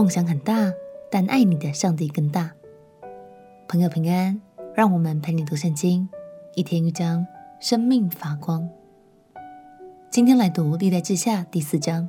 [0.00, 0.72] 梦想很大，
[1.10, 2.52] 但爱你的上帝更大。
[3.68, 4.40] 朋友平安，
[4.74, 6.08] 让我们陪你读圣经，
[6.54, 7.26] 一天一章，
[7.60, 8.66] 生命发光。
[10.10, 12.08] 今天来读历代志下第四章。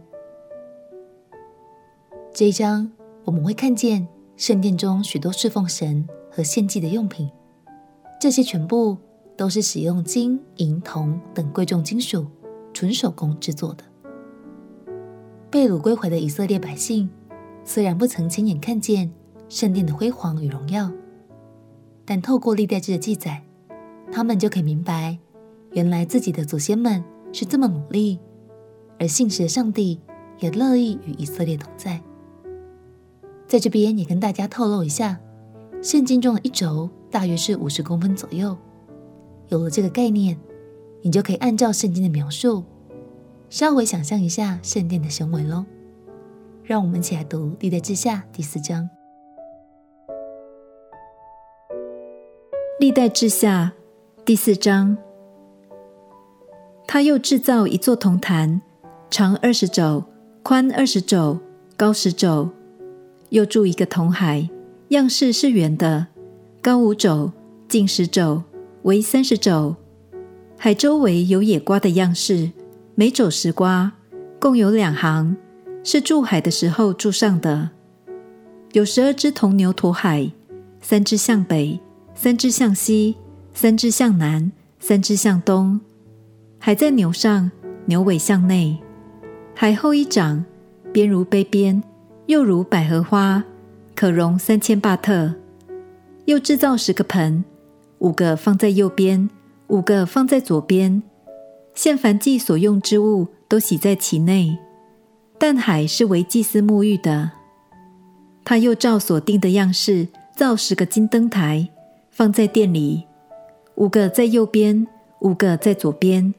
[2.34, 2.90] 这一章
[3.26, 7.30] 我们会看见圣殿中许多侍奉神和献祭的用品，
[8.22, 8.98] 这些全部
[9.36, 12.26] 都是使用金银铜等贵重金属，
[12.74, 13.84] 纯手工制作的。
[15.50, 17.10] 被掳归回的以色列百姓，
[17.64, 19.12] 虽然不曾亲眼看见
[19.50, 20.92] 圣殿的辉煌与荣耀，
[22.06, 23.44] 但透过历代志的记载，
[24.12, 25.18] 他们就可以明白，
[25.72, 28.20] 原来自己的祖先们是这么努力，
[29.00, 30.00] 而信实的上帝
[30.40, 32.02] 也乐意与以色列同在。
[33.48, 35.20] 在这边也跟大家透露一下，
[35.82, 38.58] 圣经中的一轴大约是五十公分左右。
[39.50, 40.40] 有了这个概念，
[41.02, 42.64] 你就可以按照圣经的描述，
[43.50, 45.66] 稍微想象一下圣殿的雄伟喽。
[46.64, 48.90] 让我们一起来读历代志下第四章。
[52.80, 53.74] 历代志下
[54.26, 54.98] 第四章，
[56.88, 58.62] 他又制造一座铜坛，
[59.10, 60.04] 长二十肘，
[60.44, 61.40] 宽二十肘，
[61.76, 62.50] 高十肘。
[63.30, 64.50] 又铸一个铜海，
[64.90, 66.08] 样式是圆的，
[66.62, 67.32] 高五肘，
[67.68, 68.44] 径十肘，
[68.84, 69.76] 围三十肘。
[70.58, 72.52] 海周围有野瓜的样式，
[72.96, 73.94] 每肘十瓜，
[74.40, 75.38] 共有两行，
[75.84, 77.70] 是住海的时候住上的。
[78.74, 80.32] 有十二只铜牛驮海，
[80.82, 81.80] 三只向北，
[82.16, 83.18] 三只向西，
[83.54, 85.80] 三只向南，三只向东。
[86.60, 87.52] 海在牛上，
[87.86, 88.78] 牛尾向内。
[89.56, 90.44] 海厚一掌，
[90.94, 91.82] 边如杯边。
[92.28, 93.44] 又如百合花，
[93.94, 95.34] 可容三千巴特。
[96.26, 97.44] 又制造十个盆，
[97.98, 99.30] 五个放在右边，
[99.68, 101.04] 五个放在左边。
[101.74, 104.58] 现凡祭所用之物都洗在其内。
[105.42, 107.32] 但海是为祭司沐浴的。
[108.46, 111.68] 他又照所定的样式造十个金灯台，
[112.12, 113.08] 放在殿里，
[113.74, 114.86] 五个在右边，
[115.22, 116.32] 五个在左边。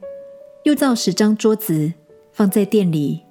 [0.62, 1.92] 又造十张桌子，
[2.32, 3.24] 放在殿里，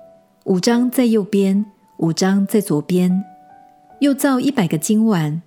[0.43, 1.65] 五张在右边。
[1.99, 3.23] 五张在左边，
[3.99, 5.41] 又造一百个金碗，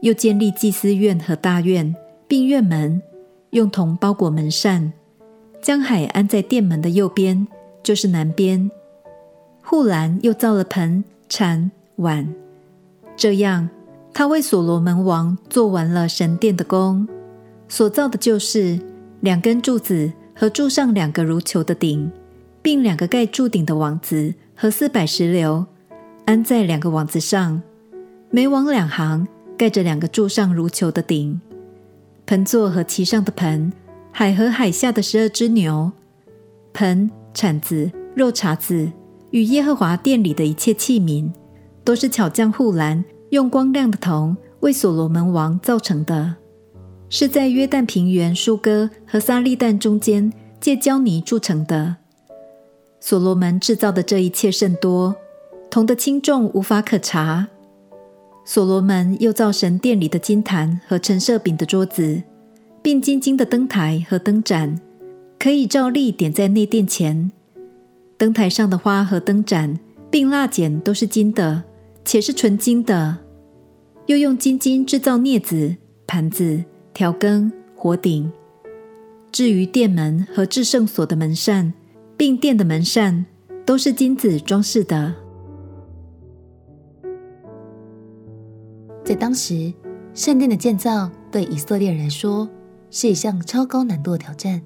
[0.00, 1.92] 又建立祭司院和大院，
[2.28, 3.02] 并院门，
[3.50, 4.92] 用铜包裹门扇，
[5.60, 7.48] 将海安在殿门的右边，
[7.82, 8.70] 就是南边。
[9.70, 12.26] 护栏又造了盆、铲、碗，
[13.14, 13.68] 这样
[14.14, 17.06] 他为所罗门王做完了神殿的工。
[17.68, 18.80] 所造的就是
[19.20, 22.10] 两根柱子和柱上两个如球的顶，
[22.62, 25.66] 并两个盖柱顶的网子和四百石榴。
[26.24, 27.60] 安在两个网子上，
[28.30, 31.38] 每网两行，盖着两个柱上如球的顶。
[32.24, 33.70] 盆座和其上的盆，
[34.12, 35.92] 海和海下的十二只牛，
[36.72, 38.90] 盆、铲子、肉茬子
[39.30, 41.30] 与耶和华殿里的一切器皿，
[41.84, 46.36] 都是巧匠户兰用光亮的铜为所罗门王造成的，
[47.08, 51.96] 是在约旦平原疏割和撒利但中间借胶泥铸成的。
[53.00, 55.14] 所罗门制造的这一切甚多。
[55.70, 57.48] 铜的轻重无法可查。
[58.42, 62.22] 所罗门又造神殿里的金坛和陈设饼的桌子，
[62.80, 64.80] 并金金的灯台和灯盏，
[65.38, 67.30] 可以照例点在内殿前。
[68.18, 69.78] 灯台上的花和灯盏，
[70.10, 71.62] 并蜡剪都是金的，
[72.04, 73.16] 且是纯金的。
[74.06, 78.30] 又用金金制造镊子、盘子、调羹、火鼎。
[79.30, 81.72] 至于殿门和至圣所的门扇，
[82.16, 83.24] 并殿的门扇，
[83.64, 85.14] 都是金子装饰的。
[89.04, 89.72] 在当时，
[90.12, 92.48] 圣殿的建造对以色列人来说
[92.90, 94.60] 是一项超高难度的挑战。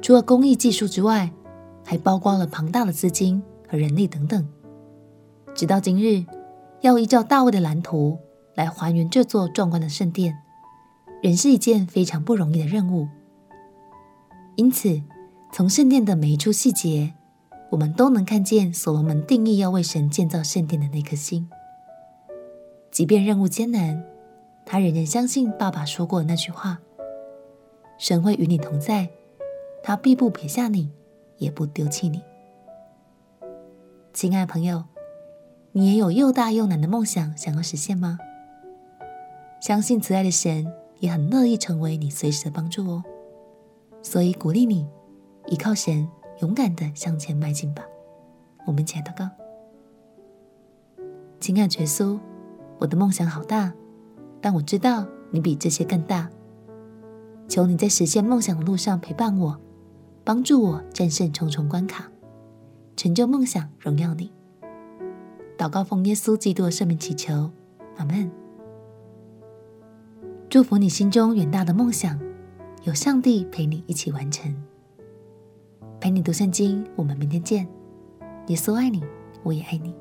[0.00, 1.30] 除了工艺技术之外，
[1.86, 4.46] 还包括了庞大的资金和人力等等。
[5.54, 6.26] 直到今日，
[6.80, 8.18] 要依照大卫的蓝图
[8.56, 10.36] 来还原这座壮观的圣殿，
[11.22, 13.06] 仍是一件非常不容易的任务。
[14.56, 15.00] 因此，
[15.52, 17.14] 从圣殿的每一处细节，
[17.70, 21.48] 我们都能看见所罗门定义要为神建造圣殿的那颗心。
[22.90, 24.02] 即便任务艰难，
[24.64, 26.80] 他仍然相信爸爸说过的那句话
[27.96, 29.08] ：“神会与你同在，
[29.82, 30.90] 他必不撇下你，
[31.38, 32.22] 也不丢弃你。”
[34.12, 34.84] 亲爱的朋友，
[35.72, 38.18] 你也有又大又难的梦想想要实现吗？
[39.60, 43.04] 相信慈爱的神也很乐意成为你随时的帮助哦。
[44.02, 44.88] 所以鼓励你
[45.48, 46.08] 依靠神，
[46.40, 47.82] 勇敢的向前迈进吧。
[48.66, 49.28] 我们一起来祷告，
[51.40, 52.18] 亲爱的耶稣。
[52.78, 53.72] 我的梦想好大，
[54.40, 56.28] 但我知道你比这些更大。
[57.48, 59.58] 求你在实现梦想的路上陪伴我，
[60.26, 62.10] 帮助我战胜重重关卡，
[62.96, 64.32] 成就梦想，荣耀你。
[65.56, 67.48] 祷告奉耶稣基督的圣名祈求，
[67.96, 68.28] 阿门。
[70.50, 72.18] 祝福你心中远大的梦想，
[72.82, 74.52] 有上帝陪你一起完成。
[76.00, 77.64] 陪你读圣经，我们明天见。
[78.48, 79.04] 耶稣爱你，
[79.44, 79.94] 我也爱你。